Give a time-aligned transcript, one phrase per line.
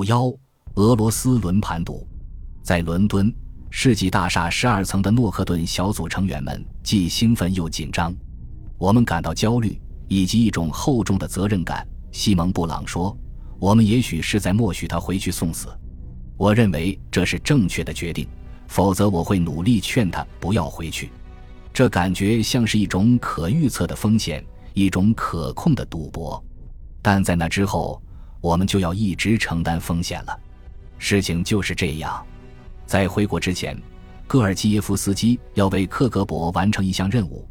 [0.00, 0.32] 五幺，
[0.76, 2.08] 俄罗斯轮盘赌。
[2.62, 3.30] 在伦敦
[3.68, 8.10] 世纪大厦十二层的诺克顿小组成员们既兴奋又紧张，
[8.78, 9.78] 我们感到焦虑
[10.08, 11.86] 以及一种厚重的责任感。
[12.12, 13.14] 西蒙·布朗说
[13.60, 15.68] ：“我们也许是在默许他回去送死。
[16.38, 18.26] 我认为这是正确的决定，
[18.68, 21.10] 否则我会努力劝他不要回去。
[21.74, 24.42] 这感觉像是一种可预测的风险，
[24.72, 26.42] 一种可控的赌博。
[27.02, 28.02] 但在那之后，
[28.40, 30.38] 我们就要一直承担风险了。
[30.98, 32.24] 事情就是这样。
[32.86, 33.80] 在回国之前，
[34.26, 37.48] 戈尔基耶夫斯基要为克格勃完成一项任务，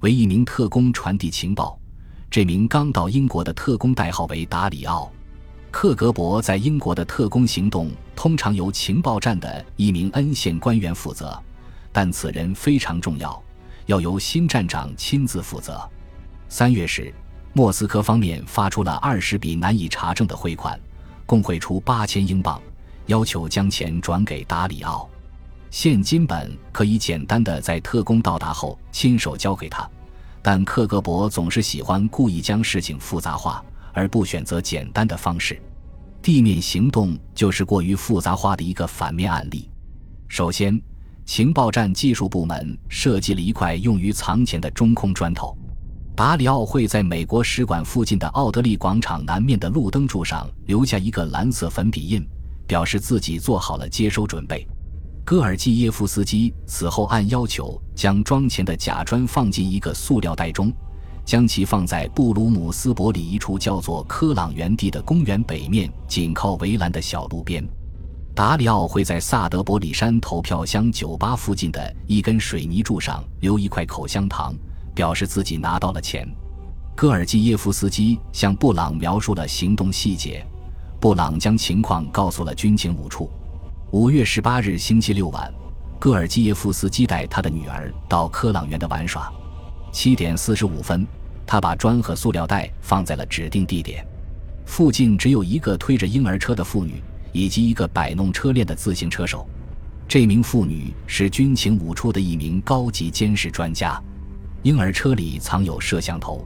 [0.00, 1.78] 为一名特工传递情报。”
[2.30, 5.12] 这名刚到英国的特工代号为达里奥。
[5.70, 11.38] 克格勃在英国的特工行动通常由情报站的一名恩县官员负责，
[11.92, 13.42] 但此人非常重要，
[13.84, 15.78] 要由新站长亲自负责。
[16.48, 17.12] 三月时，
[17.54, 20.78] 莫斯科方面发出了二十笔难以查证的汇款，
[21.26, 22.60] 共汇出八千英镑，
[23.06, 25.08] 要求将钱转给达里奥。
[25.70, 29.88] 现金本可以简单的在特工到达后亲手交给他。
[30.40, 35.60] 但克格勃总是喜欢故意将事情复杂化，而不选择简单的方式。
[36.20, 39.70] 地面行动就是过于复杂化的一个反面案例。
[40.26, 40.80] 首先，
[41.24, 45.56] 情报站技术部门设计了一块用于藏钱的中空砖头。
[46.22, 52.24] 达里奥会在美国使馆附近的奥德利广场南面的路灯柱上留下一个蓝色粉笔印，
[52.64, 54.64] 表示自己做好了接收准备。
[55.24, 60.72] 戈尔基耶夫斯基此后按要求将装钱的假砖放进一个塑料袋中，
[61.24, 67.68] 将其放在布鲁姆斯伯里一处叫做科朗园地的公园北面紧靠围栏的小路边。
[68.32, 74.54] 达里奥会在萨德伯里山投票箱酒吧附近的一根水泥柱上留一块口香糖，
[74.94, 76.28] 表示自己拿到了钱。
[76.94, 80.46] 戈尔基耶夫斯基向布朗描述了行动细节，
[81.00, 83.30] 布朗将情况告诉了军情五处。
[83.90, 85.52] 五月十八日星期六晚，
[85.98, 89.32] 戈尔基耶夫斯基带他的女儿到科朗园的玩耍。
[89.90, 91.06] 七点四十五分，
[91.46, 94.06] 他把砖和塑料袋放在了指定地点。
[94.64, 97.02] 附近只有一个推着婴儿车的妇女，
[97.32, 99.46] 以及一个摆弄车链的自行车手。
[100.06, 104.00] 这名妇女是军情五处的一名高级监视专家。
[104.62, 106.44] 婴儿车里藏有摄像头。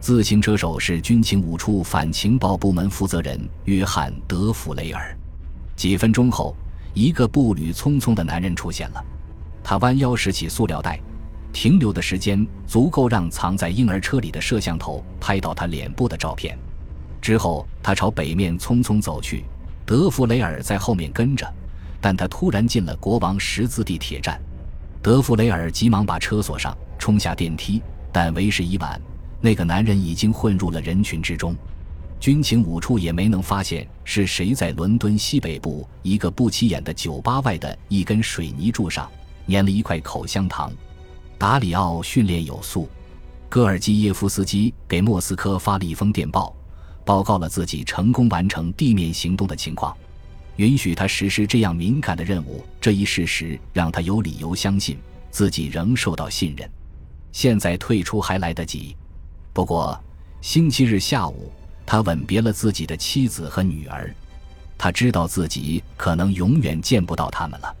[0.00, 5.16] 自行车手是军情五处反情报部门负责人约翰·德弗雷尔。
[5.76, 6.56] 几分钟后。
[6.94, 9.04] 一个步履匆匆的男人出现了，
[9.62, 10.98] 他弯腰拾起塑料袋，
[11.52, 16.58] 停留的时间足够让藏在婴儿车里的摄像头拍到他脸部的照片。
[17.20, 19.44] 之后，他朝北面匆匆走去，
[19.86, 21.46] 德弗雷尔在后面跟着，
[22.00, 24.40] 但他突然进了国王十字地铁站。
[25.00, 26.76] 德弗雷尔急忙把车锁上，
[27.08, 27.80] 冲下电梯，
[28.12, 29.00] 但为时已晚，
[29.40, 31.56] 那个男人已经混入了人群之中。
[32.20, 39.10] 军情五处也没能发现是谁在伦敦西北部一个不起眼的酒吧外的一根水泥柱上
[39.46, 40.70] 粘了一块口香糖。
[41.38, 42.86] 达里奥训练有素，
[43.48, 46.54] 戈尔基耶夫斯基给莫斯科发了一封电报，
[47.06, 49.96] 报告了自己成功完成地面行动的情况，
[50.56, 52.62] 允许他实施这样敏感的任务。
[52.78, 54.98] 这一事实让他有理由相信
[55.30, 56.70] 自己仍受到信任。
[57.32, 58.96] 现在退出还来得及。
[59.52, 59.98] 不过，
[60.40, 61.52] 星期日下午。
[61.90, 64.14] 他吻别了自己的妻子和女儿，
[64.76, 67.76] 他知道自己可能永远见不到他们了。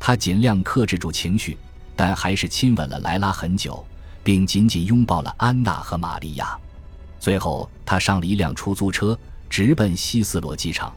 [0.00, 1.58] 他尽量克制住情绪，
[1.94, 3.84] 但还是亲吻了莱拉很久，
[4.24, 6.58] 并紧紧拥抱了安娜和玛利亚。
[7.20, 9.18] 最后，他上了一辆出租车，
[9.50, 10.90] 直奔希斯罗机场。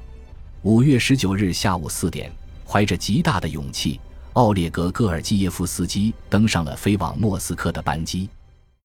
[0.61, 2.31] 五月十九日下午四点，
[2.65, 3.99] 怀着极大的勇气，
[4.35, 8.29] 奥列格·戈尔基耶夫斯基登上了飞往莫斯科的班机。